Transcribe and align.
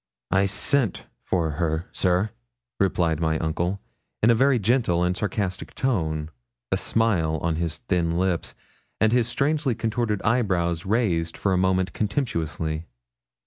'I 0.31 0.47
sent 0.47 1.05
for 1.21 1.51
her, 1.51 1.87
sir,' 1.91 2.31
replied 2.79 3.19
my 3.19 3.37
uncle, 3.37 3.79
in 4.23 4.31
a 4.31 4.33
very 4.33 4.57
gentle 4.57 5.03
and 5.03 5.15
sarcastic 5.15 5.75
tone, 5.75 6.31
a 6.71 6.77
smile 6.77 7.37
on 7.43 7.57
his 7.57 7.77
thin 7.77 8.09
lips, 8.17 8.55
and 8.99 9.11
his 9.11 9.27
strangely 9.27 9.75
contorted 9.75 10.19
eyebrows 10.23 10.87
raised 10.87 11.37
for 11.37 11.53
a 11.53 11.57
moment 11.61 11.93
contemptuously. 11.93 12.87